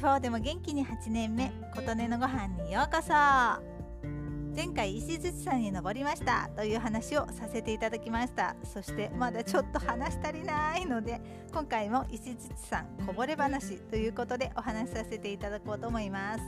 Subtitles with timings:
[0.00, 3.12] 地方でも元気に8年目琴音のご飯にようこそ。
[3.12, 8.56] 前回石槌山に登りましたという話をさせていただきました。
[8.64, 11.20] そしてまだちょっと話足りないので
[11.52, 16.40] 今回も石槌山こぼれ話ということでお話しさせていただこうと思います。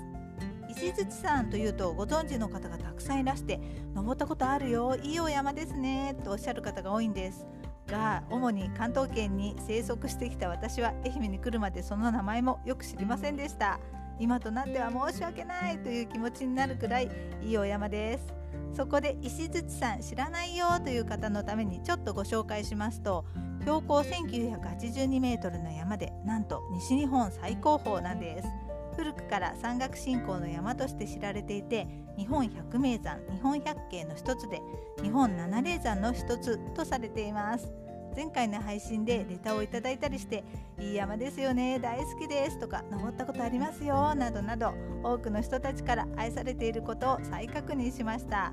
[0.71, 3.61] 石槌山というとご存知の方がたくさんいらして
[3.94, 7.44] 登ったことあるよいいお山ですねとおっしゃる方が多いんです。
[7.93, 13.79] が主に関東圏に生息してきた私は愛媛に来るまでその名前もよく知りませんでした。
[14.18, 17.11] 今となっては申し訳ないという気持ちになるくらい
[17.43, 18.35] いいお山です。
[18.75, 23.26] そこで石槌さん知らないよという方のためにちょっとご紹介しますと
[23.61, 28.49] 標高1982メートルの山でなんと西日本最高峰なんです。
[28.96, 34.61] 古くから山岳信仰の山として知られていて日本百名山日本百景の一つで
[35.02, 37.72] 日本七霊山の一つとされています
[38.14, 40.44] 前回の配信でレターをいただいたりして
[40.78, 48.52] 「いい山ですよね大好きです」とか「登ったことありますよ」などなど多くの人たちから愛されていることを再確認しました。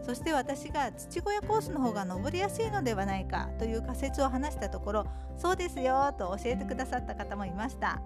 [0.00, 8.00] そして私が土小屋コースの方が登りやすいのではないかという仮説を話したところそうですよと教えてくださった方もいました。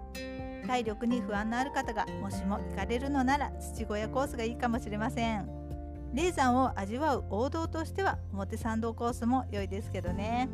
[0.65, 5.47] 体力に不安のある方がもしも行かれるのなら土小屋コースがいいかもしれません。
[6.13, 10.49] 霊山を味わう王道としては表参道コースも良いですけどね。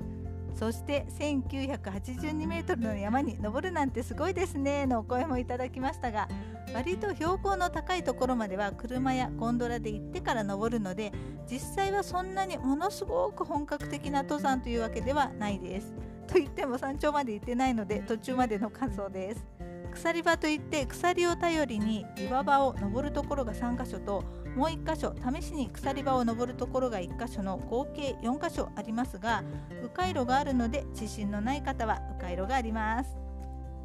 [0.55, 6.27] そして1982メートルの山に登るなんてすごいですねのお声もいただきましたが
[6.73, 11.11] 割と標高の高いところまでは車やゴンドラで行ってから登るので
[11.49, 15.93] 実際はそんなにものすごく本格的な登山というわけではないです。
[16.27, 19.45] と言っても山頂まで行ってないので途中までの感想です。
[19.93, 24.23] 鎖場といって鎖を頼りに岩場を登るところが3箇所と
[24.55, 29.43] もう1箇所試しに鎖場を登るところが1箇所の合計4箇所ありますが
[29.83, 33.09] 迂回路があるので自信のない方は迂回路があります。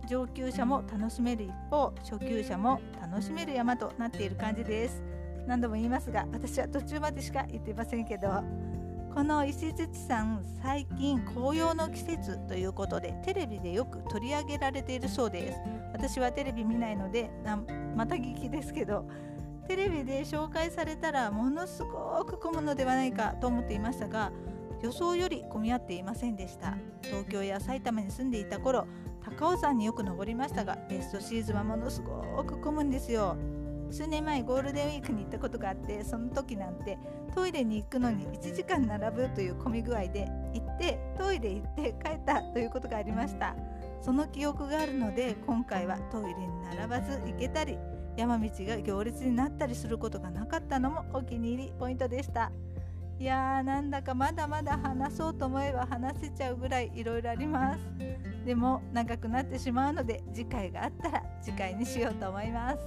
[0.07, 5.03] 上級者も楽しめる一方初級者も楽しめる山となっている感じです。
[5.47, 8.43] 何度も言いますが私は途中までしか行っていませんけど
[9.15, 15.59] この石槌山最近紅葉の季節ということでテレビでよく取り上げられているそうです。
[15.93, 17.31] 私はテレビ見ないので
[17.95, 19.09] また聞きですけど
[19.69, 24.33] テレビで紹介されたらものすごく混むのではないかと思っていましたが
[24.83, 26.77] 予想より混み合っていませんでした。
[27.03, 28.89] 東京や埼玉に住んでいた頃
[29.39, 33.37] 高尾山によく登りましたがベストシーズンはものすごく混むんですよ。
[33.91, 36.99] 数年前ゴールデンウィークに行ったことがあってその時なんて
[37.35, 43.55] トイレに行くのに1時間並ぶという混み具合で行ってトイレ行って帰ったということがありました。
[44.01, 46.47] その記憶があるので今回はトイレに
[46.77, 47.79] 並ばず行けたり
[48.17, 52.53] 山道が行列になったりすることがなかったのもお気に入りポイントでした。
[53.19, 57.81] いやーなんだかまだまだ話そうと思えば話せちゃうぐらいいろいろあります。
[58.45, 62.79] でも長くなってしまうので次回があったら次回にしようと思います。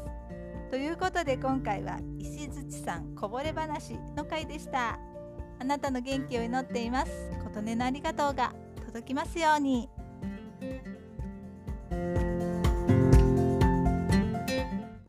[0.69, 5.00] ということで今回は石槌さんこぼれ話の回でした
[5.59, 7.11] あなたの元気を祈っています
[7.45, 8.53] 琴音のありがとうが
[8.85, 9.89] 届きますように。